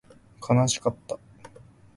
[0.39, 1.19] 悲しかった